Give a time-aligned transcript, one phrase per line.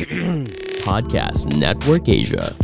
[0.88, 2.56] Podcast Network Asia.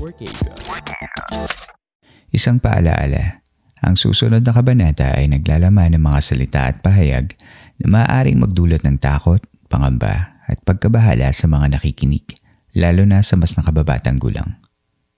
[2.32, 3.44] Isang paalaala,
[3.84, 7.36] ang susunod na kabanata ay naglalaman ng mga salita at pahayag
[7.82, 12.24] na maaaring magdulot ng takot, pangamba at pagkabahala sa mga nakikinig,
[12.72, 14.56] lalo na sa mas nakababatang gulang.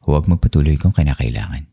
[0.03, 1.71] Huwag magpatuloy kung kinakailangan.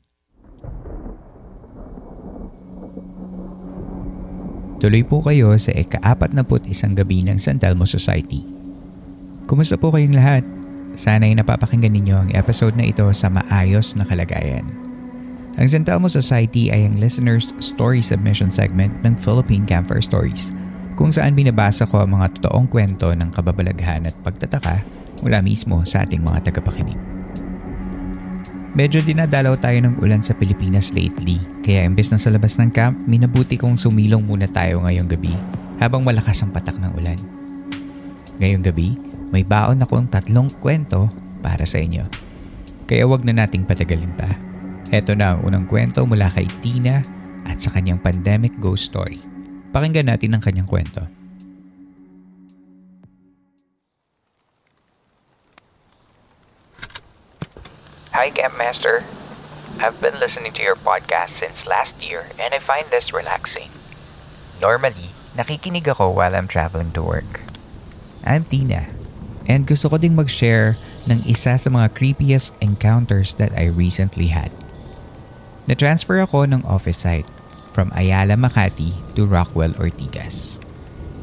[4.77, 8.54] Tuloy po kayo sa ika-41 gabi ng San Telmo Society.
[9.45, 10.41] Kumusta po kayong lahat?
[10.97, 14.65] Sana'y napapakinggan ninyo ang episode na ito sa maayos na kalagayan.
[15.61, 20.49] Ang San Telmo Society ay ang listeners' story submission segment ng Philippine Campfire Stories
[20.97, 24.81] kung saan binabasa ko ang mga totoong kwento ng kababalaghan at pagtataka
[25.21, 26.97] mula mismo sa ating mga tagapakinig.
[28.73, 32.97] Medyo dinadalaw tayo ng ulan sa Pilipinas lately, kaya imbes na sa labas ng camp,
[33.05, 35.37] minabuti kong sumilong muna tayo ngayong gabi
[35.77, 37.19] habang malakas ang patak ng ulan.
[38.41, 38.99] Ngayong gabi,
[39.35, 41.11] may baon akong tatlong kwento
[41.43, 42.07] para sa inyo.
[42.87, 44.31] Kaya wag na nating patagalin pa.
[44.95, 47.03] Heto na ang unang kwento mula kay Tina
[47.43, 49.19] at sa kanyang pandemic ghost story.
[49.75, 51.03] Pakinggan natin ang kanyang kwento.
[58.15, 59.03] Hi, Camp Master.
[59.83, 63.67] I've been listening to your podcast since last year and I find this relaxing.
[64.63, 67.43] Normally, nakikinig ako while I'm traveling to work.
[68.23, 69.04] I'm Tina.
[69.45, 74.49] And gusto ko ding mag-share ng isa sa mga creepiest encounters that I recently had.
[75.69, 77.29] Na-transfer ako ng office site
[77.73, 80.57] from Ayala, Makati to Rockwell, Ortigas.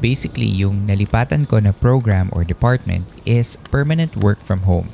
[0.03, 4.91] Basically, yung nalipatan ko na program or department is permanent work from home.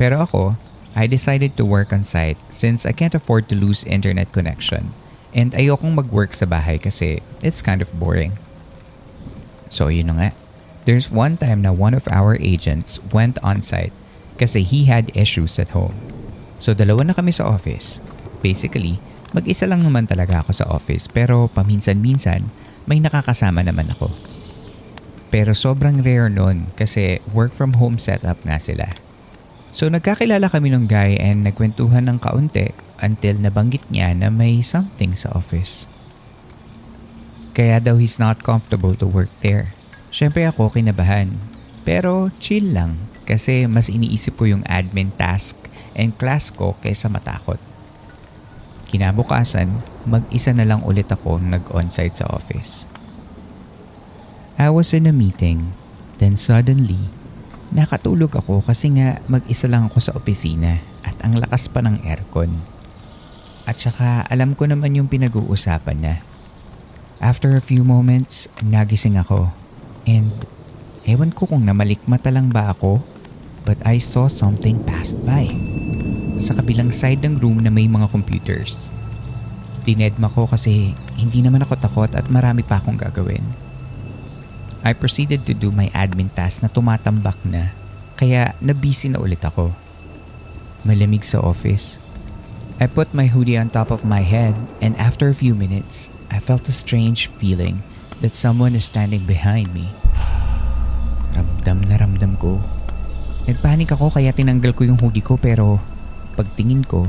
[0.00, 0.56] Pero ako,
[0.96, 4.96] I decided to work on site since I can't afford to lose internet connection
[5.30, 8.34] and ayokong mag-work sa bahay kasi it's kind of boring.
[9.70, 10.30] So yun na nga.
[10.90, 13.94] There's one time na one of our agents went on site
[14.42, 15.94] kasi he had issues at home.
[16.58, 18.02] So dalawa na kami sa office.
[18.42, 18.98] Basically,
[19.30, 22.50] mag-isa lang naman talaga ako sa office pero paminsan-minsan
[22.90, 24.10] may nakakasama naman ako.
[25.30, 28.90] Pero sobrang rare nun kasi work from home setup nga sila.
[29.70, 35.14] So nagkakilala kami ng guy and nagkwentuhan ng kaunti until nabanggit niya na may something
[35.14, 35.86] sa office.
[37.54, 39.70] Kaya daw he's not comfortable to work there.
[40.10, 41.30] Siyempre ako kinabahan.
[41.86, 45.54] Pero chill lang kasi mas iniisip ko yung admin task
[45.94, 47.62] and class ko kaysa matakot.
[48.90, 49.70] Kinabukasan,
[50.02, 52.90] mag-isa na lang ulit ako nag-onsite sa office.
[54.58, 55.72] I was in a meeting,
[56.18, 57.08] then suddenly,
[57.70, 62.60] nakatulog ako kasi nga mag-isa lang ako sa opisina at ang lakas pa ng aircon.
[63.62, 66.16] At saka alam ko naman yung pinag-uusapan niya.
[67.22, 69.54] After a few moments, nagising ako
[70.06, 70.32] and
[71.04, 73.02] ewan ko kung namalikmata lang ba ako
[73.64, 75.48] but I saw something passed by
[76.40, 78.88] sa kabilang side ng room na may mga computers.
[79.84, 83.44] Dinedma ko kasi hindi naman ako takot at marami pa akong gagawin.
[84.80, 87.76] I proceeded to do my admin task na tumatambak na
[88.16, 89.72] kaya nabisi na ulit ako.
[90.84, 92.00] Malamig sa office.
[92.80, 96.40] I put my hoodie on top of my head and after a few minutes, I
[96.40, 97.84] felt a strange feeling
[98.20, 99.88] that someone is standing behind me.
[101.32, 102.60] Ramdam na ramdam ko.
[103.48, 105.80] Nagpanik ako kaya tinanggal ko yung hoodie ko pero
[106.36, 107.08] pagtingin ko,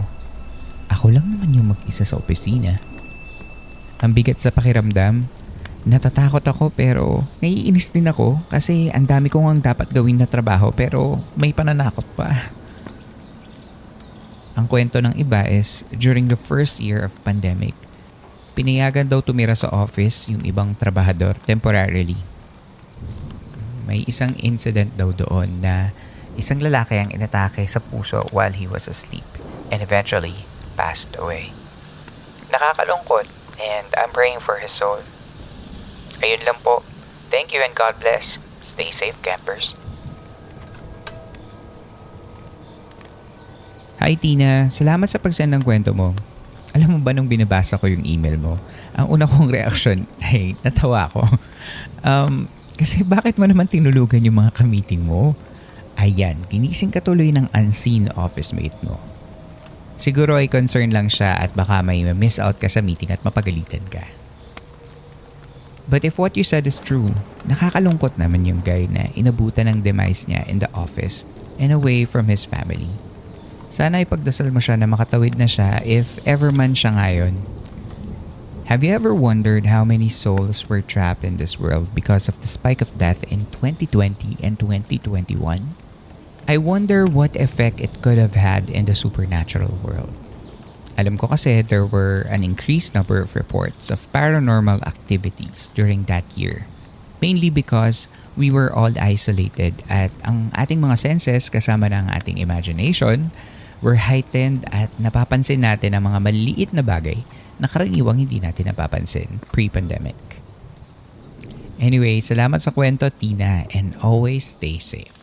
[0.91, 2.79] ako lang naman yung mag-isa sa opisina.
[4.01, 5.27] Ang bigat sa pakiramdam,
[5.85, 10.73] natatakot ako pero naiinis din ako kasi ang dami kong ang dapat gawin na trabaho
[10.73, 12.51] pero may pananakot pa.
[14.57, 17.73] Ang kwento ng iba is during the first year of pandemic,
[18.51, 22.19] pinayagan daw tumira sa office yung ibang trabahador temporarily.
[23.87, 25.95] May isang incident daw doon na
[26.39, 29.25] isang lalaki ang inatake sa puso while he was asleep
[29.71, 30.47] and eventually
[30.79, 31.51] passed away.
[32.51, 33.27] Nakakalungkot
[33.59, 35.03] and I'm praying for his soul.
[36.23, 36.85] Ayun lang po.
[37.31, 38.23] Thank you and God bless.
[38.75, 39.75] Stay safe, campers.
[44.01, 46.17] Hi Tina, salamat sa pag-send ng kwento mo.
[46.71, 48.55] Alam mo ba nung binabasa ko yung email mo,
[48.95, 51.23] ang una kong reaction ay natawa ko.
[52.01, 52.47] Um,
[52.79, 55.37] kasi bakit mo naman tinulugan yung mga ka-meeting mo?
[55.99, 58.97] Ayan, ginising ka tuloy ng unseen office mate mo.
[60.01, 63.85] Siguro ay concern lang siya at baka may miss out ka sa meeting at mapagalitan
[63.85, 64.01] ka.
[65.85, 67.13] But if what you said is true,
[67.45, 71.27] nakakalungkot naman yung guy na inabutan ng demise niya in the office
[71.59, 72.89] and away from his family.
[73.71, 77.39] Sana ipagdasal mo siya na makatawid na siya if ever man siya ngayon.
[78.67, 82.51] Have you ever wondered how many souls were trapped in this world because of the
[82.51, 85.39] spike of death in 2020 and 2021?
[86.51, 90.11] I wonder what effect it could have had in the supernatural world.
[90.99, 96.27] Alam ko kasi there were an increased number of reports of paranormal activities during that
[96.35, 96.67] year.
[97.23, 103.31] Mainly because we were all isolated at ang ating mga senses kasama ng ating imagination
[103.81, 107.21] were heightened at napapansin natin ang mga maliit na bagay
[107.61, 110.17] na karaniwang hindi natin napapansin pre-pandemic.
[111.81, 115.21] Anyway, salamat sa kwento Tina and always stay safe.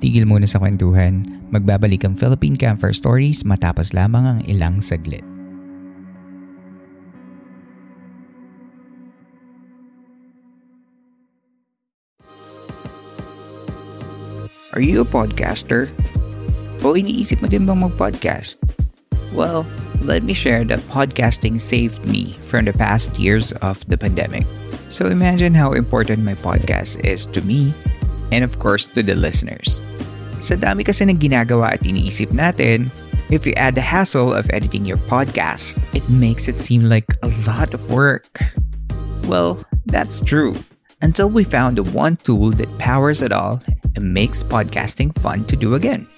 [0.00, 5.29] Tigil muna sa kwentuhan, magbabalik ang Philippine Camper Stories matapos lamang ang ilang saglit.
[14.70, 15.90] Are you a podcaster?
[16.86, 18.54] O iniisip mo din bang mag-podcast?
[19.34, 19.66] Well,
[20.06, 24.46] let me share that podcasting saved me from the past years of the pandemic.
[24.86, 27.74] So imagine how important my podcast is to me
[28.30, 29.82] and of course to the listeners.
[30.38, 32.94] Sa dami kasi ng ginagawa at iniisip natin,
[33.26, 37.30] if you add the hassle of editing your podcast, it makes it seem like a
[37.42, 38.54] lot of work.
[39.26, 40.54] Well, that's true.
[41.02, 43.58] Until we found the one tool that powers it all
[44.00, 46.08] makes podcasting fun to do again.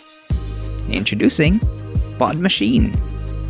[0.89, 1.61] Introducing
[2.19, 2.95] Pod Machine.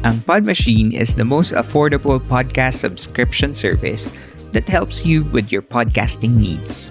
[0.03, 4.11] Ang Pod Machine is the most affordable podcast subscription service
[4.51, 6.91] that helps you with your podcasting needs.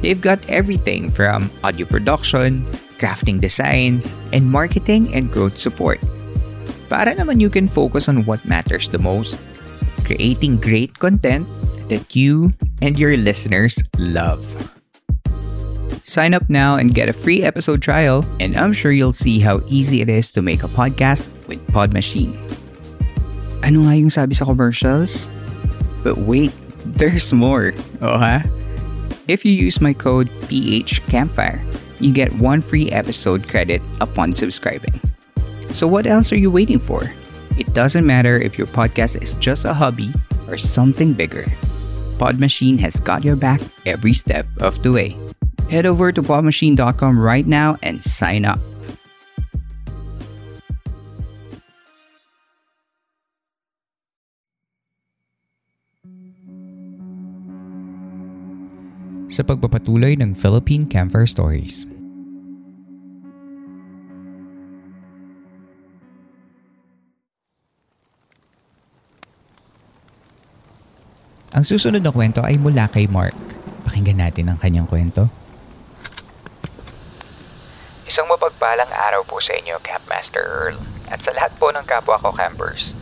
[0.00, 2.64] They've got everything from audio production,
[2.96, 6.00] crafting designs, and marketing and growth support.
[6.88, 9.38] Para naman you can focus on what matters the most,
[10.08, 11.46] creating great content
[11.92, 12.50] that you
[12.82, 14.42] and your listeners love.
[16.10, 19.62] Sign up now and get a free episode trial, and I'm sure you'll see how
[19.68, 22.34] easy it is to make a podcast with Pod Machine.
[23.62, 25.30] Ano nga yung sabi sa commercials?
[26.02, 26.50] But wait,
[26.82, 27.70] there's more.
[28.02, 28.42] Oh ha?
[29.30, 31.62] If you use my code PHCampfire,
[32.02, 34.98] you get one free episode credit upon subscribing.
[35.70, 37.06] So what else are you waiting for?
[37.54, 40.10] It doesn't matter if your podcast is just a hobby
[40.50, 41.46] or something bigger.
[42.18, 45.14] Pod Machine has got your back every step of the way.
[45.70, 48.58] Head over to podmachine.com right now and sign up.
[59.30, 61.86] sa pagpapatuloy ng Philippine Camper Stories.
[71.54, 73.38] Ang susunod na kwento ay mula kay Mark.
[73.86, 75.39] Pakinggan natin ang kanyang kwento.
[78.30, 80.78] Mapagpalang araw po sa inyo, Campmaster Earl,
[81.10, 82.94] at sa lahat po ng kapwa ko campers.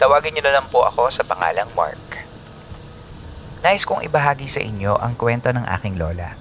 [0.00, 2.00] Tawagin niyo na lang po ako sa pangalang Mark.
[3.60, 6.40] Nais kong ibahagi sa inyo ang kwento ng aking lola.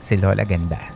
[0.00, 0.88] Si Lola Ganda.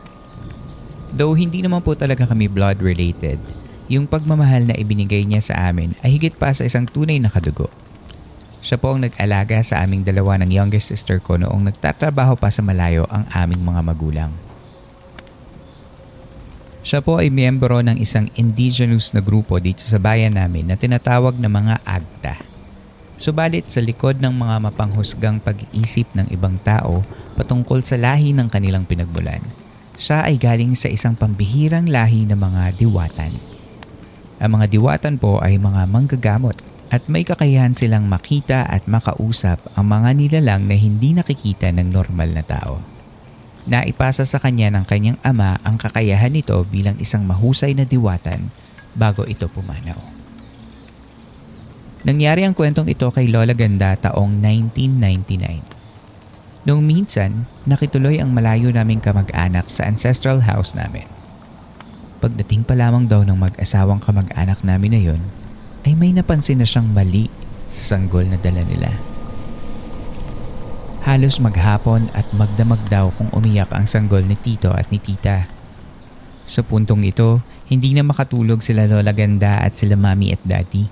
[1.13, 3.37] Though hindi naman po talaga kami blood related,
[3.85, 7.69] yung pagmamahal na ibinigay niya sa amin ay higit pa sa isang tunay na kadugo.
[8.65, 12.65] Siya po ang nag-alaga sa aming dalawa ng youngest sister ko noong nagtatrabaho pa sa
[12.65, 14.33] malayo ang aming mga magulang.
[16.85, 21.33] Siya po ay miyembro ng isang indigenous na grupo dito sa bayan namin na tinatawag
[21.41, 22.37] na mga Agta.
[23.17, 27.01] Subalit sa likod ng mga mapanghusgang pag-iisip ng ibang tao
[27.33, 29.41] patungkol sa lahi ng kanilang pinagmulan,
[29.97, 33.33] siya ay galing sa isang pambihirang lahi ng mga diwatan.
[34.37, 36.61] Ang mga diwatan po ay mga manggagamot
[36.93, 42.29] at may kakayahan silang makita at makausap ang mga nilalang na hindi nakikita ng normal
[42.29, 42.94] na tao.
[43.65, 48.53] Naipasa sa kanya ng kanyang ama ang kakayahan nito bilang isang mahusay na diwatan
[48.93, 49.97] bago ito pumanaw.
[52.05, 56.69] Nangyari ang kwentong ito kay Lola Ganda taong 1999.
[56.69, 61.09] Noong minsan, nakituloy ang malayo naming kamag-anak sa ancestral house namin.
[62.21, 65.21] Pagdating pa lamang daw ng mag-asawang kamag-anak namin na yon,
[65.85, 67.29] ay may napansin na siyang mali
[67.69, 69.14] sa sanggol na dala nila.
[71.05, 75.45] Halos maghapon at magdamag daw kung umiyak ang sanggol ni tito at ni tita.
[76.49, 80.89] Sa puntong ito, hindi na makatulog sila Lola Ganda at sila Mami at Daddy.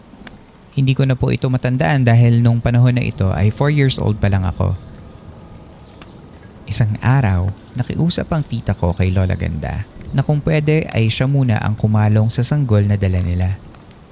[0.78, 4.22] Hindi ko na po ito matandaan dahil nung panahon na ito ay 4 years old
[4.22, 4.78] pa lang ako.
[6.70, 9.82] Isang araw, nakiusap ang tita ko kay Lola Ganda
[10.14, 13.58] na kung pwede ay siya muna ang kumalong sa sanggol na dala nila.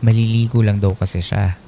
[0.01, 1.61] Maliligo lang daw kasi siya.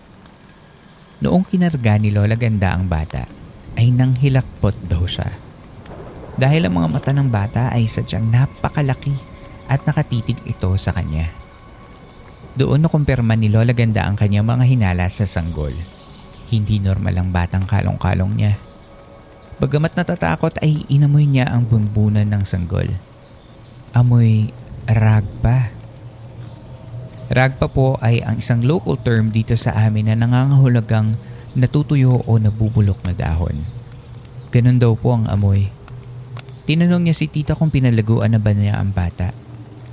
[1.21, 3.29] Noong kinarga ni Lola Ganda ang bata,
[3.77, 5.33] ay nanghilakpot daw siya.
[6.33, 9.13] Dahil ang mga mata ng bata ay sadyang napakalaki
[9.69, 11.29] at nakatitig ito sa kanya.
[12.53, 15.73] Doon nakumpirma ni Lola Ganda ang kanyang mga hinala sa sanggol.
[16.53, 18.53] Hindi normal ang batang kalong-kalong niya.
[19.57, 22.89] Bagamat natatakot ay inamoy niya ang bunbunan ng sanggol.
[23.93, 24.53] Amoy
[24.85, 25.73] ragpa.
[27.33, 31.17] Ragpa po ay ang isang local term dito sa amin na nangangahulugang
[31.53, 33.65] natutuyo o nabubulok na dahon.
[34.53, 35.69] Ganun daw po ang amoy.
[36.69, 39.33] Tinanong niya si tita kung pinalaguan na ba niya ang bata.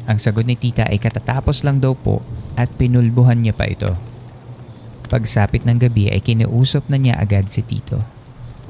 [0.08, 2.24] Ang sagot ni tita ay katatapos lang daw po
[2.56, 3.92] at pinulbuhan niya pa ito.
[5.10, 8.20] Pagsapit ng gabi ay kinausap na niya agad si tito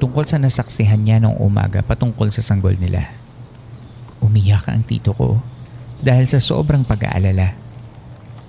[0.01, 3.13] tungkol sa nasaksihan niya noong umaga patungkol sa sanggol nila.
[4.17, 5.37] Umiyak ang tito ko
[6.01, 7.53] dahil sa sobrang pag-aalala.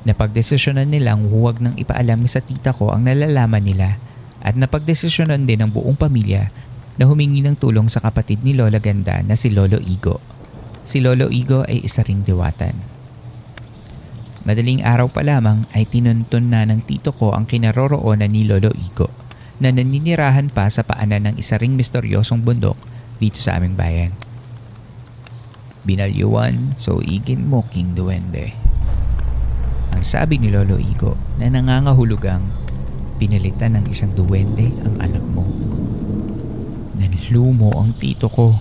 [0.08, 4.00] Napagdesisyonan nilang huwag nang ipaalam sa tita ko ang nalalaman nila
[4.42, 6.50] at napagdesisyonan din ng buong pamilya
[6.98, 10.18] na humingi ng tulong sa kapatid ni Lola Ganda na si Lolo Igo.
[10.82, 12.74] Si Lolo Igo ay isa ring diwatan.
[14.42, 19.06] Madaling araw pa lamang ay tinuntun na ng tito ko ang kinaroroonan ni Lolo Igo
[19.62, 22.74] na naninirahan pa sa paanan ng isa ring misteryosong bundok
[23.22, 24.10] dito sa aming bayan.
[25.86, 28.58] Binalyuan so igin mo king duwende.
[29.94, 32.61] Ang sabi ni Lolo Igo na nangangahulugang
[33.22, 35.46] pinalitan ng isang duwende ang anak mo.
[36.98, 38.58] Nanlumo ang tito ko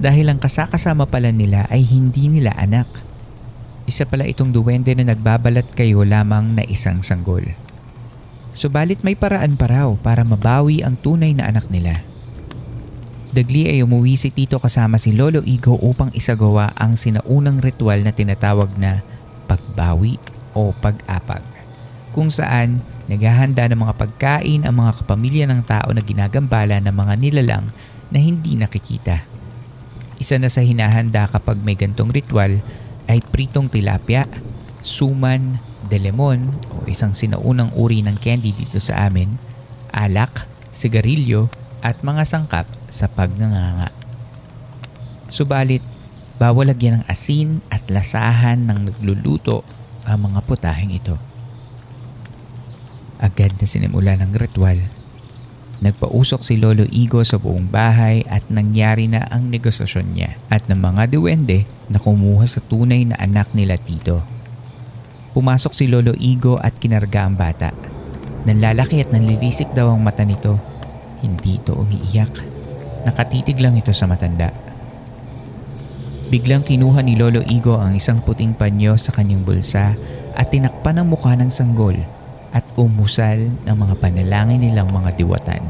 [0.00, 2.88] dahil ang kasakasama pala nila ay hindi nila anak.
[3.84, 7.44] Isa pala itong duwende na nagbabalat kayo lamang na isang sanggol.
[8.56, 12.00] Subalit may paraan pa raw para mabawi ang tunay na anak nila.
[13.32, 18.12] Dagli ay umuwi si Tito kasama si Lolo Igo upang isagawa ang sinaunang ritual na
[18.12, 19.04] tinatawag na
[19.48, 20.16] pagbawi
[20.56, 21.44] o pag-apag.
[22.12, 27.14] Kung saan Naghahanda ng mga pagkain ang mga kapamilya ng tao na ginagambala ng mga
[27.20, 27.68] nilalang
[28.08, 29.20] na hindi nakikita.
[30.16, 32.64] Isa na sa hinahanda kapag may gantong ritual
[33.12, 34.24] ay pritong tilapia,
[34.80, 35.60] suman,
[35.92, 39.36] delemon o isang sinaunang uri ng candy dito sa amin,
[39.92, 41.52] alak, sigarilyo
[41.84, 43.92] at mga sangkap sa pagnanganga.
[45.28, 45.84] Subalit,
[46.40, 49.68] bawal lagyan ng asin at lasahan ng nagluluto
[50.08, 51.31] ang mga putahing ito.
[53.22, 54.82] Agad na sinimula ng ritual.
[55.78, 60.82] Nagpausok si Lolo Igo sa buong bahay at nangyari na ang negosasyon niya at ng
[60.82, 64.26] mga duwende na kumuha sa tunay na anak nila Tito.
[65.38, 67.70] Pumasok si Lolo Igo at kinarga ang bata.
[68.42, 70.58] Nanlalaki at nanlilisik daw ang mata nito.
[71.22, 72.34] Hindi ito umiiyak.
[73.06, 74.50] Nakatitig lang ito sa matanda.
[76.26, 79.94] Biglang kinuha ni Lolo Igo ang isang puting panyo sa kanyang bulsa
[80.34, 82.21] at tinakpan ang mukha ng sanggol
[82.76, 85.62] umusal ng mga panalangin nilang mga diwatan.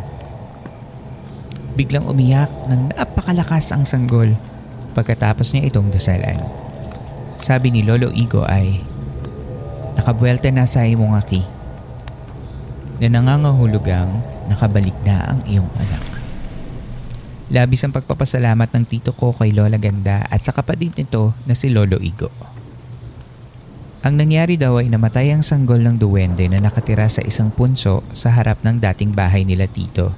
[1.73, 4.37] Biglang umiyak ng napakalakas ang sanggol
[4.93, 6.37] pagkatapos niya itong dasalan.
[7.41, 8.85] Sabi ni Lolo Igo ay,
[9.93, 11.45] Nakabuelta na sa imong aki
[13.03, 14.09] na nangangahulugang
[14.47, 16.03] nakabalik na ang iyong anak.
[17.53, 21.69] Labis ang pagpapasalamat ng tito ko kay Lola Ganda at sa kapatid nito na si
[21.69, 22.52] Lolo Igo.
[24.03, 28.35] Ang nangyari daw ay namatay ang sanggol ng duwende na nakatira sa isang punso sa
[28.35, 30.11] harap ng dating bahay nila tito.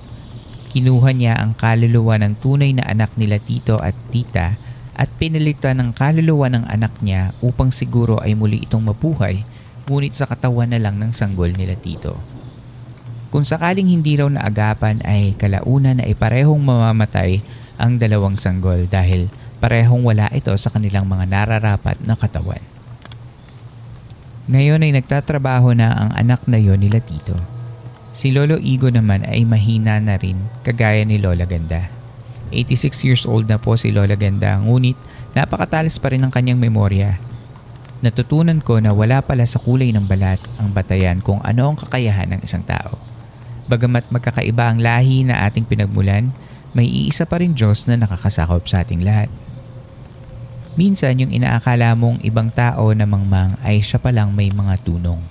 [0.73, 4.57] Kinuha niya ang kaluluwa ng tunay na anak nila tito at tita
[4.97, 9.45] at pinalitan ng kaluluwa ng anak niya upang siguro ay muli itong mabuhay
[9.85, 12.17] ngunit sa katawan na lang ng sanggol nila tito.
[13.29, 17.45] Kung sakaling hindi raw naagapan ay kalauna na iparehong mamamatay
[17.77, 19.29] ang dalawang sanggol dahil
[19.61, 22.74] parehong wala ito sa kanilang mga nararapat na katawan.
[24.45, 27.33] Ngayon ay nagtatrabaho na ang anak na yon nila Tito.
[28.13, 31.89] Si Lolo Igo naman ay mahina na rin kagaya ni Lola Ganda.
[32.53, 35.01] 86 years old na po si Lola Ganda ngunit
[35.33, 37.17] napakatalas pa rin ang kanyang memorya.
[38.05, 42.37] Natutunan ko na wala pala sa kulay ng balat ang batayan kung ano ang kakayahan
[42.37, 43.01] ng isang tao.
[43.65, 46.29] Bagamat magkakaiba ang lahi na ating pinagmulan,
[46.77, 49.33] may iisa pa rin Diyos na nakakasakop sa ating lahat.
[50.75, 55.23] Minsan yung inaakala mong ibang tao na mangmang ay siya palang may mga tunong.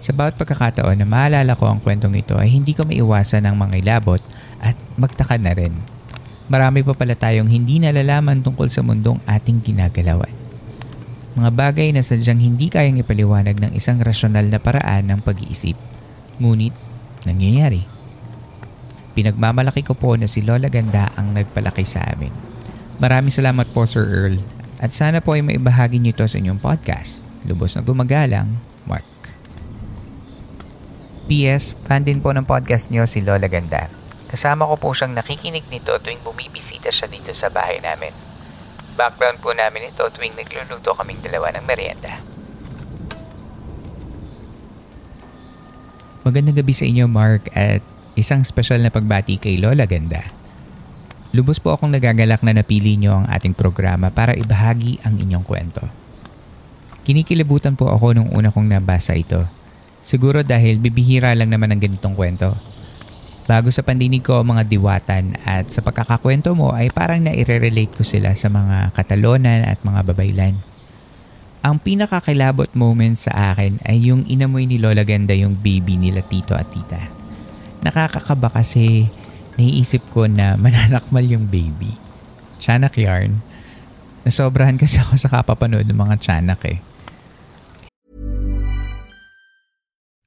[0.00, 3.74] Sa bawat pagkakataon na maalala ko ang kwentong ito ay hindi ko maiwasan ng mga
[3.84, 4.20] ilabot
[4.64, 5.76] at magtaka na rin.
[6.48, 10.32] Marami pa pala tayong hindi nalalaman tungkol sa mundong ating ginagalawan.
[11.36, 15.76] Mga bagay na sadyang hindi kayang ipaliwanag ng isang rasyonal na paraan ng pag-iisip.
[16.40, 16.72] Ngunit,
[17.28, 17.84] nangyayari.
[19.12, 22.55] Pinagmamalaki ko po na si Lola Ganda ang nagpalaki sa amin.
[22.96, 24.40] Maraming salamat po Sir Earl
[24.80, 27.20] at sana po ay maibahagi niyo ito sa inyong podcast.
[27.44, 28.56] Lubos na gumagalang,
[28.88, 29.04] Mark.
[31.28, 31.76] P.S.
[31.84, 33.92] Fan din po ng podcast niyo si Lola Ganda.
[34.32, 38.16] Kasama ko po siyang nakikinig nito tuwing bumibisita siya dito sa bahay namin.
[38.96, 42.16] Background po namin ito tuwing nagluluto kaming dalawa ng merienda.
[46.24, 47.84] Magandang gabi sa inyo Mark at
[48.16, 50.35] isang special na pagbati kay Lola Ganda.
[51.36, 55.84] Lubos po akong nagagalak na napili niyo ang ating programa para ibahagi ang inyong kwento.
[57.04, 59.44] Kinikilabutan po ako nung una kong nabasa ito.
[60.00, 62.56] Siguro dahil bibihira lang naman ang ganitong kwento.
[63.44, 68.32] Bago sa pandinig ko mga diwatan at sa pagkakakwento mo ay parang naire-relate ko sila
[68.32, 70.56] sa mga katalonan at mga babaylan.
[71.60, 76.56] Ang pinakakilabot moment sa akin ay yung inamoy ni Lola Ganda yung baby nila tito
[76.56, 77.12] at tita.
[77.84, 79.12] Nakakakaba kasi
[79.56, 81.96] naiisip ko na mananakmal yung baby.
[82.60, 83.40] Tiyanak yarn.
[84.24, 86.78] Nasobrahan kasi ako sa kapapanood ng mga tiyanak eh.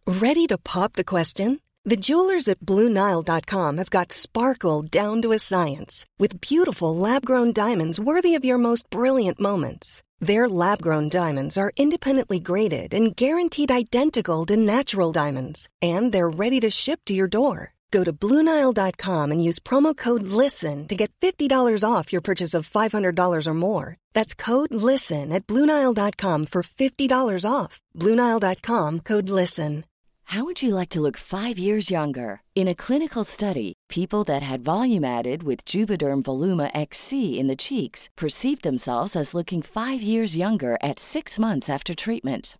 [0.10, 1.62] Ready to pop the question?
[1.86, 7.54] The jewelers at BlueNile.com have got sparkle down to a science with beautiful lab grown
[7.54, 10.04] diamonds worthy of your most brilliant moments.
[10.20, 16.30] Their lab grown diamonds are independently graded and guaranteed identical to natural diamonds, and they're
[16.30, 17.74] ready to ship to your door.
[17.92, 22.70] Go to BlueNile.com and use promo code LISTEN to get $50 off your purchase of
[22.70, 23.98] $500 or more.
[24.14, 27.80] That's code LISTEN at BlueNile.com for $50 off.
[27.96, 29.86] BlueNile.com code LISTEN.
[30.30, 32.42] How would you like to look five years younger?
[32.54, 37.56] In a clinical study, people that had volume added with Juvederm Voluma XC in the
[37.56, 42.60] cheeks perceived themselves as looking five years younger at six months after treatment.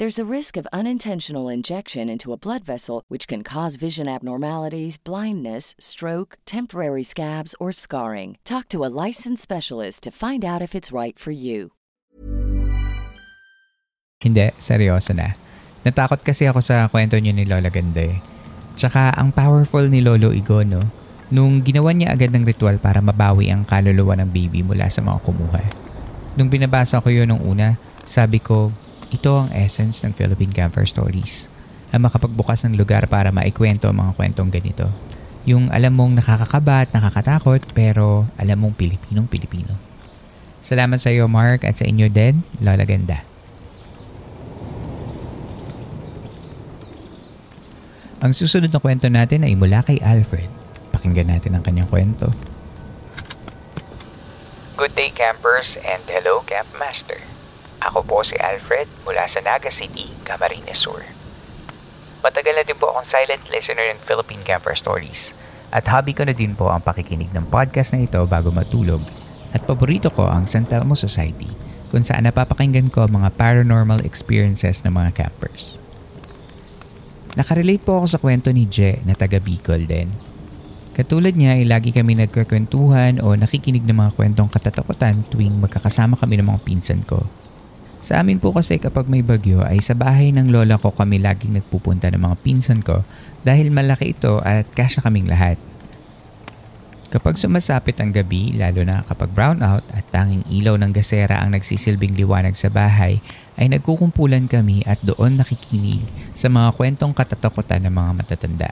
[0.00, 4.96] There's a risk of unintentional injection into a blood vessel, which can cause vision abnormalities,
[4.96, 8.40] blindness, stroke, temporary scabs, or scarring.
[8.48, 11.76] Talk to a licensed specialist to find out if it's right for you.
[14.24, 15.36] Hindi, seryoso na.
[15.84, 18.24] Natakot kasi ako sa kwento niyo ni Lola Ganda eh.
[18.80, 20.80] Tsaka ang powerful ni Lolo Igo, no?
[21.28, 25.20] Nung ginawa niya agad ng ritual para mabawi ang kaluluwa ng baby mula sa mga
[25.28, 25.60] kumuha.
[26.40, 27.76] Nung binabasa ko yun nung una,
[28.08, 28.72] sabi ko,
[29.10, 31.50] ito ang essence ng Philippine Camper Stories.
[31.90, 34.86] Ang makapagbukas ng lugar para maikwento ang mga kwentong ganito.
[35.42, 39.74] Yung alam mong nakakakaba at nakakatakot pero alam mong Pilipinong Pilipino.
[40.62, 43.26] Salamat sa iyo Mark at sa inyo din, Lola Ganda.
[48.20, 50.52] Ang susunod na kwento natin ay mula kay Alfred.
[50.94, 52.30] Pakinggan natin ang kanyang kwento.
[54.76, 57.18] Good day campers and hello campmaster.
[57.80, 61.00] Ako po si Alfred mula sa Naga City, Camarines Sur.
[62.20, 65.32] Matagal na din po akong silent listener ng Philippine Camper Stories.
[65.72, 69.00] At hobby ko na din po ang pakikinig ng podcast na ito bago matulog.
[69.56, 71.48] At paborito ko ang San Telmo Society
[71.88, 75.80] kung saan napapakinggan ko mga paranormal experiences ng mga campers.
[77.40, 80.12] Nakarelate po ako sa kwento ni Je na taga Bicol din.
[80.92, 86.36] Katulad niya ay lagi kami nagkakwentuhan o nakikinig ng mga kwentong katatakutan tuwing magkakasama kami
[86.36, 87.24] ng mga pinsan ko.
[88.00, 91.60] Sa amin po kasi kapag may bagyo ay sa bahay ng lola ko kami laging
[91.60, 93.04] nagpupunta ng mga pinsan ko
[93.44, 95.60] dahil malaki ito at kasya kaming lahat.
[97.10, 101.58] Kapag sumasapit ang gabi, lalo na kapag brown out at tanging ilaw ng gasera ang
[101.58, 103.18] nagsisilbing liwanag sa bahay,
[103.58, 106.06] ay nagkukumpulan kami at doon nakikinig
[106.38, 108.70] sa mga kwentong katatakutan ng mga matatanda.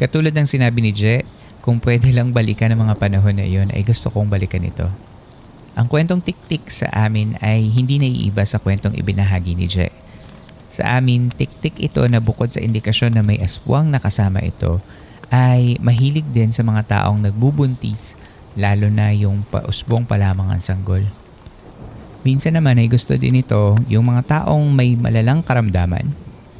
[0.00, 1.28] Katulad ng sinabi ni Je,
[1.60, 5.11] kung pwede lang balikan ang mga panahon na iyon ay gusto kong balikan ito.
[5.72, 9.88] Ang kwentong tik-tik sa amin ay hindi naiiba sa kwentong ibinahagi ni Je.
[10.68, 14.84] Sa amin, tik-tik ito na bukod sa indikasyon na may aswang nakasama ito,
[15.32, 18.16] ay mahilig din sa mga taong nagbubuntis,
[18.52, 21.08] lalo na yung pausbong pa lamang ang sanggol.
[22.20, 26.12] Minsan naman ay gusto din ito yung mga taong may malalang karamdaman.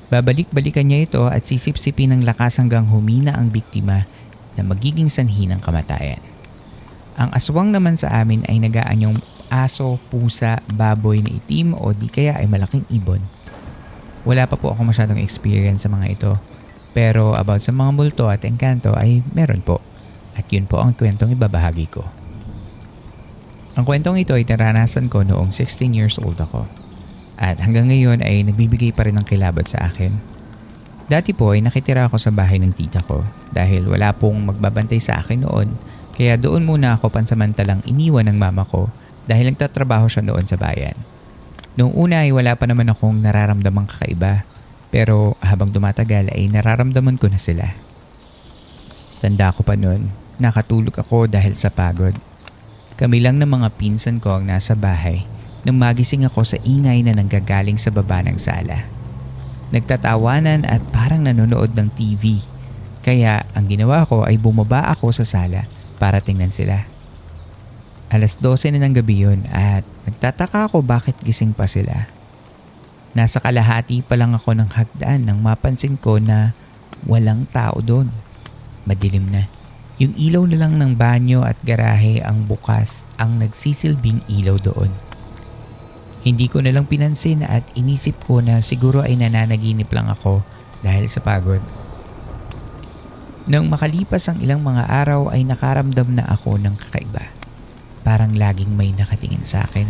[0.08, 4.08] Babalik-balikan niya ito at sisip-sipin ng lakas hanggang humina ang biktima
[4.56, 6.31] na magiging sanhi ng kamatayan.
[7.16, 9.18] Ang aswang naman sa amin ay nagaan yung
[9.52, 13.20] aso, pusa, baboy na itim o di kaya ay malaking ibon.
[14.24, 16.32] Wala pa po ako masyadong experience sa mga ito.
[16.96, 19.84] Pero about sa mga multo at engkanto ay meron po.
[20.32, 22.08] At yun po ang kwentong ibabahagi ko.
[23.76, 26.64] Ang kwentong ito ay naranasan ko noong 16 years old ako.
[27.36, 30.16] At hanggang ngayon ay nagbibigay pa rin ng kilabot sa akin.
[31.12, 33.20] Dati po ay nakitira ako sa bahay ng tita ko
[33.52, 35.68] dahil wala pong magbabantay sa akin noon
[36.12, 38.92] kaya doon muna ako pansamantalang iniwan ng mama ko
[39.24, 40.96] dahil nagtatrabaho siya noon sa bayan.
[41.80, 44.44] Noong una ay wala pa naman akong nararamdamang kakaiba
[44.92, 47.72] pero habang dumatagal ay nararamdaman ko na sila.
[49.24, 52.12] Tanda ko pa noon, nakatulog ako dahil sa pagod
[53.02, 55.26] kami lang ng mga pinsan ko ang nasa bahay
[55.66, 58.86] nang magising ako sa ingay na nanggagaling sa baba ng sala.
[59.74, 62.38] Nagtatawanan at parang nanonood ng TV.
[63.02, 65.66] Kaya ang ginawa ko ay bumaba ako sa sala
[66.02, 66.82] para tingnan sila.
[68.10, 72.10] Alas 12 na ng gabi yun at nagtataka ako bakit gising pa sila.
[73.14, 76.58] Nasa kalahati pa lang ako ng hagdan nang mapansin ko na
[77.06, 78.10] walang tao doon.
[78.82, 79.46] Madilim na.
[80.02, 84.90] Yung ilaw na lang ng banyo at garahe ang bukas ang nagsisilbing ilaw doon.
[86.26, 90.42] Hindi ko na lang pinansin at inisip ko na siguro ay nananaginip lang ako
[90.82, 91.62] dahil sa pagod.
[93.42, 97.26] Nang makalipas ang ilang mga araw ay nakaramdam na ako ng kakaiba.
[98.06, 99.86] Parang laging may nakatingin sa akin.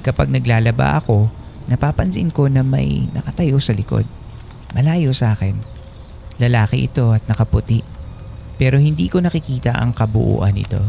[0.00, 1.28] Kapag naglalaba ako,
[1.68, 4.08] napapansin ko na may nakatayo sa likod.
[4.72, 5.52] Malayo sa akin.
[6.40, 7.84] Lalaki ito at nakaputi
[8.56, 10.80] pero hindi ko nakikita ang kabuuan nito.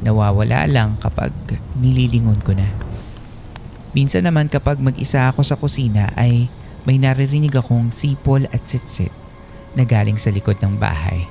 [0.00, 1.32] Nawawala lang kapag
[1.76, 2.68] nililingon ko na.
[3.92, 6.48] Minsan naman kapag mag-isa ako sa kusina ay
[6.88, 9.25] may naririnig akong sipol at sitsit
[9.76, 11.28] na galing sa likod ng bahay.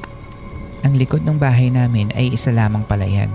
[0.86, 3.34] Ang likod ng bahay namin ay isa lamang palayan.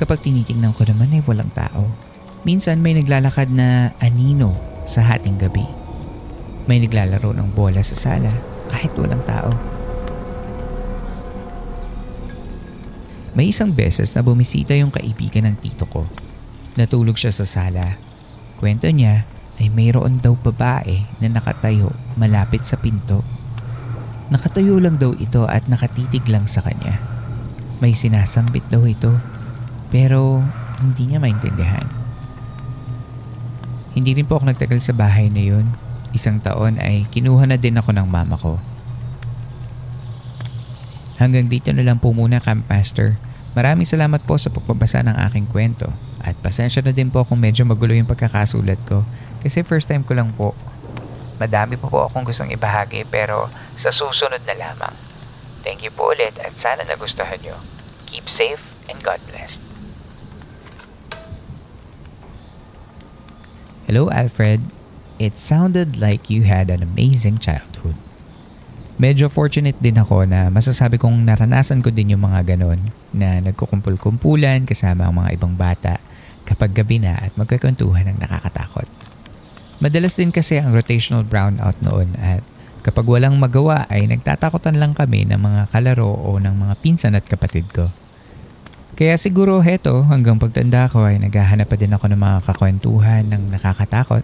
[0.00, 1.92] Kapag tinitingnan ko naman ay walang tao.
[2.40, 4.56] Minsan may naglalakad na anino
[4.88, 5.68] sa hating gabi.
[6.64, 8.32] May naglalaro ng bola sa sala
[8.72, 9.52] kahit walang tao.
[13.36, 16.08] May isang beses na bumisita yung kaibigan ng tito ko.
[16.80, 18.00] Natulog siya sa sala.
[18.56, 19.28] Kwento niya
[19.60, 23.20] ay mayroon daw babae na nakatayo malapit sa pinto.
[24.30, 27.02] Nakatayo lang daw ito at nakatitig lang sa kanya.
[27.82, 29.10] May sinasambit daw ito
[29.90, 30.38] pero
[30.78, 31.82] hindi niya maintindihan.
[33.90, 35.66] Hindi rin po ako nagtagal sa bahay na yun.
[36.14, 38.62] Isang taon ay kinuha na din ako ng mama ko.
[41.18, 43.20] Hanggang dito na lang po muna, Camp Master.
[43.52, 45.90] Maraming salamat po sa pagbabasa ng aking kwento.
[46.22, 49.02] At pasensya na din po kung medyo magulo yung pagkakasulat ko.
[49.42, 50.54] Kasi first time ko lang po.
[51.40, 53.48] Madami po po akong gustong ibahagi pero
[53.80, 54.92] sa susunod na lamang.
[55.64, 57.56] Thank you po ulit at sana nagustuhan nyo.
[58.12, 58.60] Keep safe
[58.92, 59.56] and God bless.
[63.88, 64.60] Hello, Alfred.
[65.16, 67.96] It sounded like you had an amazing childhood.
[69.00, 74.68] Medyo fortunate din ako na masasabi kong naranasan ko din yung mga ganon na nagkukumpul-kumpulan
[74.68, 75.96] kasama ang mga ibang bata
[76.44, 78.99] kapag gabi na at magkakwentuhan ng nakakatakot.
[79.80, 82.44] Madalas din kasi ang rotational brownout noon at
[82.84, 87.24] kapag walang magawa ay nagtatakotan lang kami ng mga kalaro o ng mga pinsan at
[87.24, 87.88] kapatid ko.
[88.94, 93.56] Kaya siguro heto hanggang pagtanda ko ay naghahanap pa din ako ng mga kakwentuhan ng
[93.56, 94.20] nakakatakot.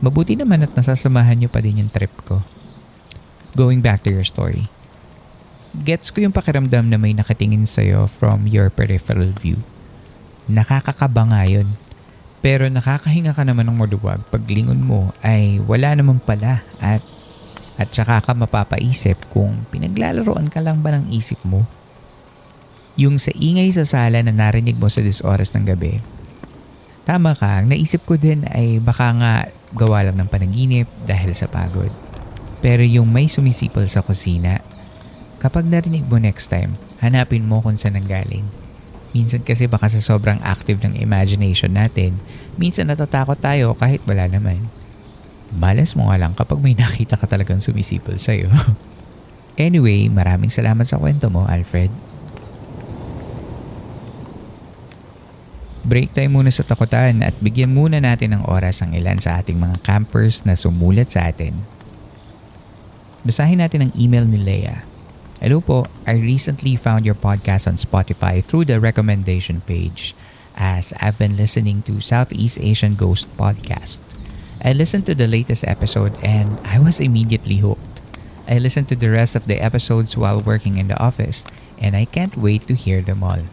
[0.00, 2.40] Mabuti naman at nasasamahan niyo pa din yung trip ko
[3.54, 4.66] going back to your story,
[5.86, 9.62] gets ko yung pakiramdam na may nakatingin sa'yo from your peripheral view.
[10.50, 11.78] Nakakakaba nga yun.
[12.44, 17.00] Pero nakakahinga ka naman ng maluwag pag lingon mo ay wala naman pala at
[17.80, 21.64] at saka ka mapapaisip kung pinaglalaroan ka lang ba ng isip mo.
[23.00, 25.98] Yung sa ingay sa sala na narinig mo sa dis oras ng gabi,
[27.08, 29.32] tama ka, ang naisip ko din ay baka nga
[29.74, 31.90] gawa lang ng panaginip dahil sa pagod.
[32.62, 34.62] Pero yung may sumisipol sa kusina,
[35.42, 38.46] kapag narinig mo next time, hanapin mo kung saan galing.
[39.14, 42.18] Minsan kasi baka sa sobrang active ng imagination natin,
[42.58, 44.66] minsan natatakot tayo kahit wala naman.
[45.54, 48.50] Malas mo nga lang kapag may nakita ka talagang sumisipol sa'yo.
[49.54, 51.94] anyway, maraming salamat sa kwento mo, Alfred.
[55.84, 59.60] Break time muna sa takutan at bigyan muna natin ng oras ang ilan sa ating
[59.60, 61.54] mga campers na sumulat sa atin.
[63.22, 64.93] Basahin natin ang email ni Leia.
[65.44, 70.16] Hello po, I recently found your podcast on Spotify through the recommendation page.
[70.56, 74.00] as I've been listening to Southeast Asian Ghost Podcast.
[74.64, 78.00] I listened to the latest episode and I was immediately hooked.
[78.48, 81.44] I listened to the rest of the episodes while working in the office
[81.76, 83.44] and I can't wait to hear them all.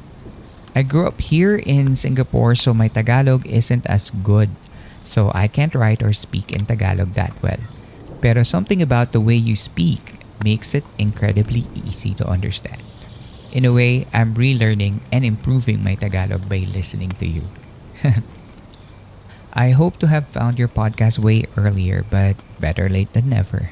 [0.71, 4.47] I grew up here in Singapore so my Tagalog isn't as good
[5.03, 7.59] so I can't write or speak in Tagalog that well.
[8.23, 12.81] Pero something about the way you speak makes it incredibly easy to understand.
[13.51, 17.43] In a way, I'm relearning and improving my Tagalog by listening to you.
[19.53, 23.69] I hope to have found your podcast way earlier, but better late than never.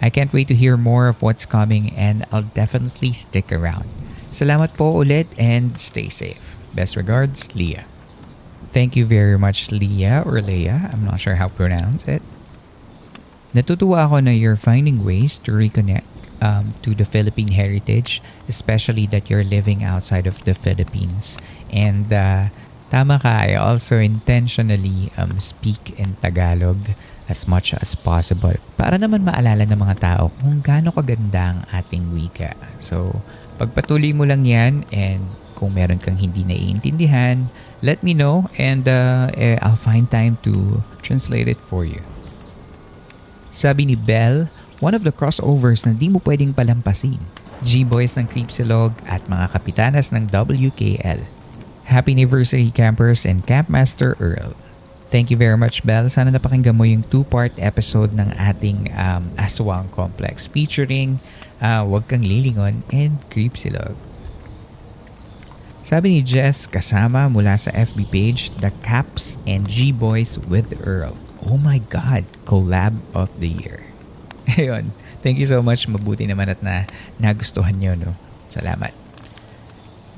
[0.00, 3.88] I can't wait to hear more of what's coming and I'll definitely stick around.
[4.30, 6.60] Salamat po ulit and stay safe.
[6.76, 7.88] Best regards, Leah.
[8.68, 10.92] Thank you very much, Leah or Leah.
[10.92, 12.20] I'm not sure how to pronounce it.
[13.56, 16.04] Natutuwa ako na you're finding ways to reconnect
[16.44, 21.40] um, to the Philippine heritage, especially that you're living outside of the Philippines.
[21.72, 22.52] And uh,
[22.92, 26.92] tama ka, I also intentionally um, speak in Tagalog
[27.28, 32.08] as much as possible para naman maalala ng mga tao kung gaano kaganda ang ating
[32.16, 32.56] wika.
[32.80, 33.20] So,
[33.60, 37.52] pagpatuloy mo lang yan and kung meron kang hindi naiintindihan,
[37.84, 42.00] let me know and uh, eh, I'll find time to translate it for you.
[43.58, 44.46] Sabi ni Belle,
[44.78, 47.18] one of the crossovers na di mo pwedeng palampasin.
[47.66, 51.26] G-Boys ng Creepsilog at mga kapitanas ng WKL.
[51.90, 54.54] Happy anniversary campers and Campmaster Earl.
[55.10, 56.06] Thank you very much, Belle.
[56.06, 61.18] Sana napakinggan mo yung two-part episode ng ating um, Aswang Complex featuring
[61.58, 63.98] uh, Huwag Kang Lilingon and Creepsilog.
[65.82, 71.18] Sabi ni Jess, kasama mula sa FB page, The Caps and G-Boys with Earl.
[71.44, 73.86] Oh my God, collab of the year.
[74.58, 74.94] Ayun.
[75.22, 75.86] Thank you so much.
[75.86, 76.86] Mabuti naman at na
[77.18, 78.10] nagustuhan nyo, no?
[78.48, 78.94] Salamat.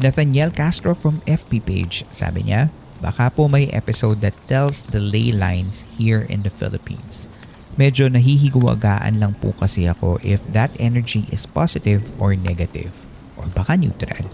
[0.00, 2.72] Nathaniel Castro from FB page, sabi niya,
[3.04, 7.28] baka po may episode that tells the ley lines here in the Philippines.
[7.76, 13.04] Medyo nahihiguwagaan lang po kasi ako if that energy is positive or negative
[13.36, 14.24] or baka neutral.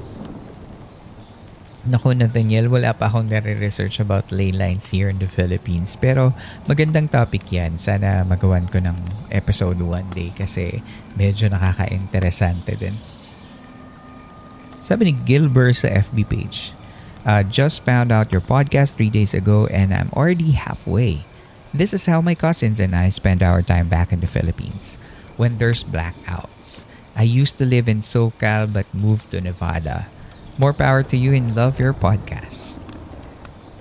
[1.87, 5.95] Naku Nathaniel, wala pa akong nare-research about ley lines here in the Philippines.
[5.95, 6.35] Pero
[6.67, 7.79] magandang topic yan.
[7.79, 8.99] Sana magawan ko ng
[9.31, 10.83] episode one day kasi
[11.15, 12.99] medyo nakaka-interesante din.
[14.83, 16.75] Sabi ni Gilbert sa FB page,
[17.23, 21.23] uh, Just found out your podcast three days ago and I'm already halfway.
[21.71, 24.99] This is how my cousins and I spend our time back in the Philippines
[25.39, 26.83] when there's blackouts.
[27.15, 30.11] I used to live in SoCal but moved to Nevada.
[30.57, 32.81] More power to you and love your podcast.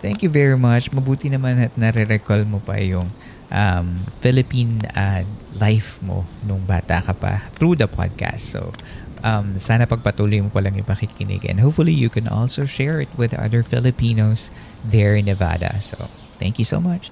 [0.03, 0.91] Thank you very much.
[0.91, 3.15] Mabuti naman at nare-recall mo pa yung
[3.47, 5.23] um, Philippine uh,
[5.55, 8.51] life mo nung bata ka pa through the podcast.
[8.51, 8.75] So,
[9.23, 11.47] um, sana pagpatuloy mo pa lang yung pakikinig.
[11.47, 14.51] And hopefully you can also share it with other Filipinos
[14.83, 15.79] there in Nevada.
[15.79, 17.09] So, thank you so much.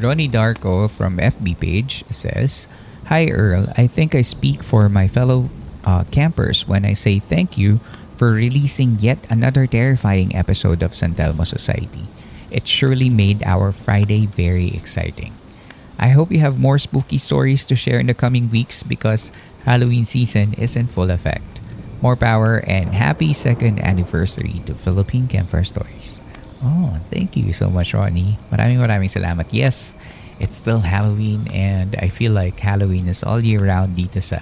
[0.00, 2.64] Ronnie Darko from FB page says,
[3.12, 5.52] Hi Earl, I think I speak for my fellow
[5.84, 7.80] uh, campers when I say thank you
[8.16, 12.08] for releasing yet another terrifying episode of San Telmo Society.
[12.50, 15.32] It surely made our Friday very exciting.
[15.98, 19.32] I hope you have more spooky stories to share in the coming weeks because
[19.64, 21.60] Halloween season is in full effect.
[22.00, 26.20] More power and happy second anniversary to Philippine Campfire Stories.
[26.64, 28.36] Oh, thank you so much, Ronnie.
[28.52, 29.48] Maraming maraming salamat.
[29.52, 29.92] Yes,
[30.40, 34.40] it's still Halloween and I feel like Halloween is all year round dito sa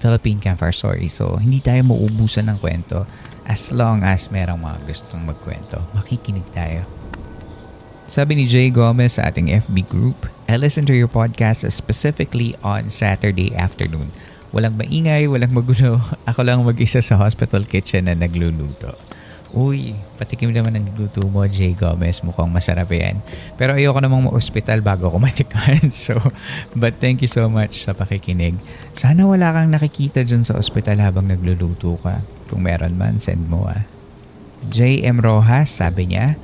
[0.00, 1.06] Philippine Campfire Story.
[1.12, 3.04] So, hindi tayo mauubusan ng kwento
[3.44, 5.78] as long as merong mga gustong magkwento.
[5.92, 6.88] Makikinig tayo.
[8.10, 12.90] Sabi ni Jay Gomez sa ating FB group, I listen to your podcast specifically on
[12.90, 14.10] Saturday afternoon.
[14.50, 16.02] Walang maingay, walang magulo.
[16.30, 18.98] Ako lang mag-isa sa hospital kitchen na nagluluto.
[19.50, 22.22] Uy, patikim naman ang luto mo, Jay Gomez.
[22.22, 23.18] Mukhang masarap yan.
[23.58, 25.90] Pero ayoko namang ma-hospital bago ako matikman.
[25.90, 26.22] So,
[26.78, 28.54] but thank you so much sa pakikinig.
[28.94, 32.22] Sana wala kang nakikita dyan sa ospital habang nagluluto ka.
[32.46, 33.82] Kung meron man, send mo ah.
[34.70, 36.38] JM Rojas, sabi niya,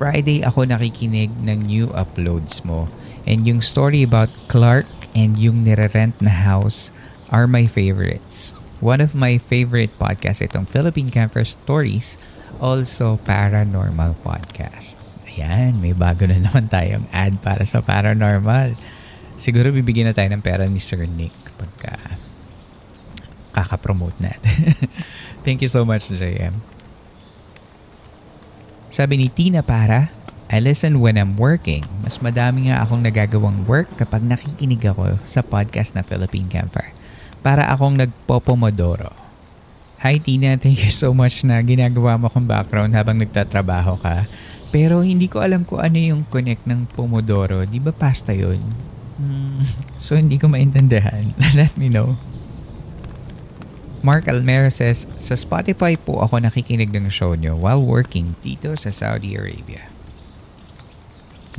[0.00, 2.88] Friday ako nakikinig ng new uploads mo.
[3.28, 6.88] And yung story about Clark and yung nire-rent na house
[7.28, 8.56] are my favorites.
[8.80, 12.16] One of my favorite podcasts itong Philippine Camper Stories
[12.60, 15.00] also Paranormal Podcast.
[15.24, 18.76] Ayan, may bago na naman tayong ad para sa Paranormal.
[19.40, 21.96] Siguro bibigyan na tayo ng pera ni Sir Nick pagka
[23.50, 24.76] kakapromote natin.
[25.44, 26.60] Thank you so much, JM.
[28.92, 30.12] Sabi ni Tina Para,
[30.52, 31.88] I listen when I'm working.
[32.04, 36.92] Mas madami nga akong nagagawang work kapag nakikinig ako sa podcast na Philippine Camper.
[37.40, 39.29] Para akong nagpopomodoro.
[40.00, 44.24] Hi Tina, thank you so much na ginagawa mo kong background habang nagtatrabaho ka.
[44.72, 47.68] Pero hindi ko alam kung ano yung connect ng Pomodoro.
[47.68, 48.64] Di ba pasta yun?
[49.20, 49.60] Hmm,
[50.00, 51.36] so hindi ko maintindihan.
[51.60, 52.16] Let me know.
[54.00, 58.96] Mark Almera says, sa Spotify po ako nakikinig ng show nyo while working dito sa
[58.96, 59.92] Saudi Arabia.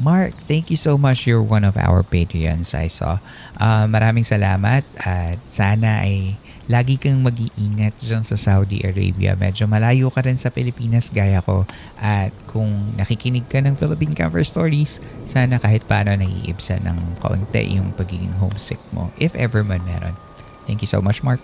[0.02, 1.30] Mark, thank you so much.
[1.30, 3.22] You're one of our Patreons I saw.
[3.54, 6.41] Uh, maraming salamat at sana ay
[6.72, 9.36] lagi kang mag-iingat dyan sa Saudi Arabia.
[9.36, 11.68] Medyo malayo ka rin sa Pilipinas gaya ko.
[12.00, 17.92] At kung nakikinig ka ng Philippine Cover Stories, sana kahit paano naiibsan ng kaunti yung
[18.00, 19.12] pagiging homesick mo.
[19.20, 20.16] If ever man meron.
[20.64, 21.44] Thank you so much, Mark.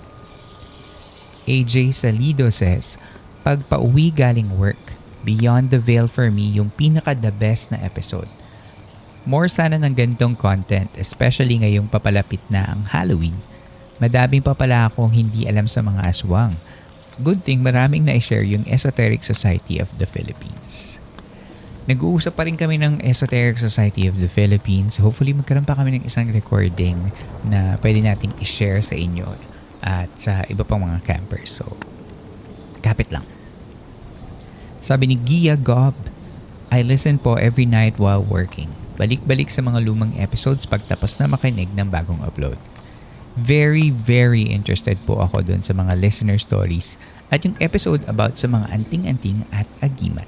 [1.44, 2.96] AJ Salido says,
[3.44, 4.80] Pag pauwi galing work,
[5.28, 8.32] Beyond the Veil for me yung pinaka the best na episode.
[9.28, 13.36] More sana ng ganitong content, especially ngayong papalapit na ang Halloween.
[13.98, 16.54] Madaming pa pala akong hindi alam sa mga aswang.
[17.18, 21.02] Good thing maraming na-share yung Esoteric Society of the Philippines.
[21.90, 25.02] Nag-uusap pa rin kami ng Esoteric Society of the Philippines.
[25.02, 27.00] Hopefully magkaroon pa kami ng isang recording
[27.42, 29.34] na pwede nating i-share sa inyo
[29.82, 31.58] at sa iba pang mga campers.
[31.58, 31.80] So,
[32.86, 33.26] kapit lang.
[34.84, 35.98] Sabi ni Gia Gob,
[36.70, 38.70] I listen po every night while working.
[39.00, 42.60] Balik-balik sa mga lumang episodes pagtapos na makinig ng bagong upload.
[43.38, 46.98] Very, very interested po ako dun sa mga listener stories
[47.30, 50.26] at yung episode about sa mga anting-anting at agimat.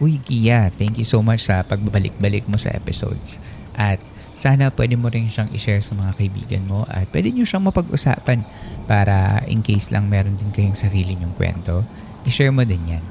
[0.00, 3.36] Uy, Gia, thank you so much sa pagbabalik-balik mo sa episodes.
[3.76, 4.00] At
[4.34, 8.42] sana pwede mo rin siyang i-share sa mga kaibigan mo at pwede nyo siyang mapag-usapan
[8.88, 11.84] para in case lang meron din kayong sarili nyong kwento,
[12.24, 13.04] i-share mo din yan.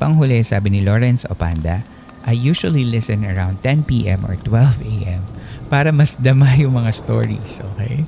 [0.00, 1.84] Panghuli, sabi ni Lawrence Opanda,
[2.24, 5.41] I usually listen around 10pm or 12am
[5.72, 8.04] para mas dama yung mga stories, okay?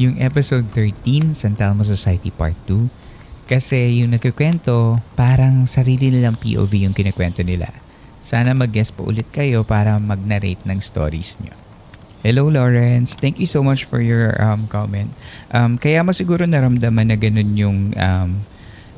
[0.00, 2.88] Yung episode 13, San Telmo Society Part 2,
[3.44, 7.68] kasi yung nagkikwento, parang sarili nilang POV yung kinikwento nila.
[8.24, 11.52] Sana mag-guest po ulit kayo para mag-narrate ng stories nyo.
[12.24, 15.12] Hello Lawrence, thank you so much for your um, comment.
[15.52, 18.30] Um, kaya mo siguro naramdaman na ganun yung um,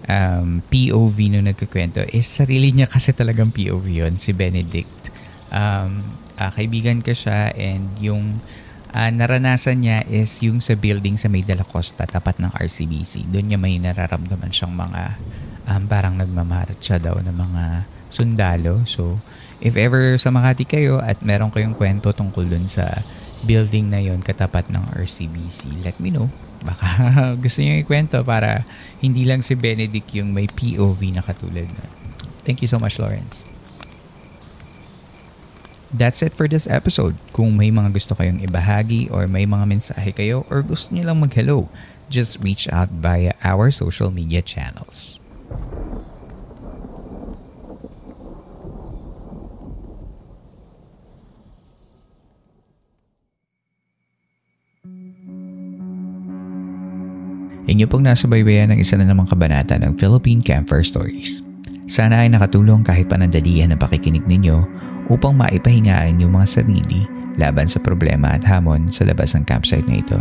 [0.06, 5.10] um, POV nung nagkikwento is sarili niya kasi talagang POV yon si Benedict.
[5.48, 8.40] Um, uh, kaibigan ka siya and yung
[8.94, 13.26] uh, naranasan niya is yung sa building sa May de Costa tapat ng RCBC.
[13.28, 15.02] Doon niya may nararamdaman siyang mga
[15.68, 17.64] um, parang nagmamarat siya daw ng mga
[18.08, 18.86] sundalo.
[18.86, 19.18] So
[19.58, 23.02] if ever sa Makati kayo at meron kayong kwento tungkol dun sa
[23.44, 26.30] building na yon katapat ng RCBC, let me know.
[26.64, 26.88] Baka
[27.42, 28.64] gusto niyo ikwento para
[29.04, 31.86] hindi lang si Benedict yung may POV na katulad na.
[32.44, 33.53] Thank you so much, Lawrence.
[35.94, 37.14] That's it for this episode.
[37.30, 41.22] Kung may mga gusto kayong ibahagi or may mga mensahe kayo or gusto niyo lang
[41.22, 41.70] mag-hello,
[42.10, 45.22] just reach out via our social media channels.
[57.70, 61.38] Inyo pong nasa baybayan ng isa na namang kabanata ng Philippine Campfire Stories.
[61.86, 67.04] Sana ay nakatulong kahit panandalian ang pakikinig ninyo upang maipahingaan yung mga sarili
[67.36, 70.20] laban sa problema at hamon sa labas ng campsite na ito.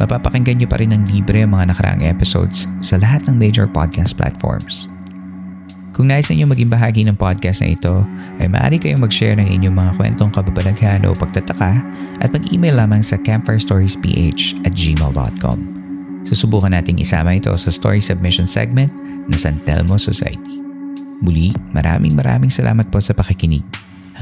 [0.00, 4.16] Mapapakinggan nyo pa rin ng libre ang mga nakaraang episodes sa lahat ng major podcast
[4.16, 4.88] platforms.
[5.92, 8.00] Kung nais ninyo maging bahagi ng podcast na ito,
[8.40, 11.84] ay maaari kayong mag-share ng inyong mga kwentong kababalaghan o pagtataka
[12.24, 14.00] at mag-email lamang sa campfirestoriesph
[14.64, 15.58] at gmail.com.
[16.24, 18.88] Susubukan nating isama ito sa story submission segment
[19.28, 20.64] ng San Telmo Society.
[21.20, 23.62] Muli, maraming maraming salamat po sa pakikinig.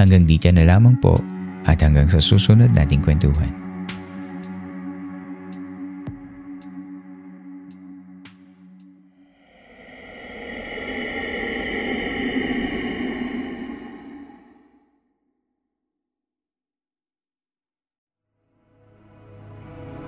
[0.01, 1.13] Hanggang dito na lamang po
[1.69, 3.53] at hanggang sa susunod nating kwentuhan.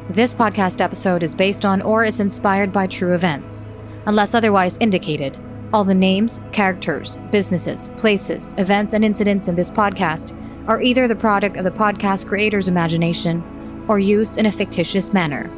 [0.10, 3.70] This podcast episode is based on or is inspired by true events.
[4.10, 5.38] Unless otherwise indicated,
[5.74, 10.38] all the names, characters, businesses, places, events, and incidents in this podcast
[10.68, 15.52] are either the product of the podcast creator's imagination or used in a fictitious manner.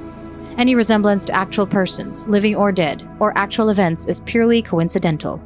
[0.57, 5.43] Any resemblance to actual persons, living or dead, or actual events is purely coincidental.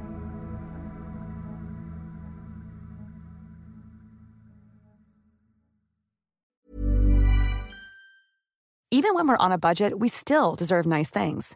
[8.92, 11.56] Even when we're on a budget, we still deserve nice things.